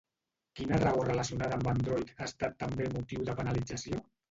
Quina 0.59 0.79
raó 0.83 1.03
relacionada 1.09 1.59
amb 1.59 1.69
Android 1.75 2.15
ha 2.17 2.25
estat 2.31 2.59
també 2.65 2.91
motiu 2.97 3.31
de 3.31 3.39
penalització? 3.45 4.05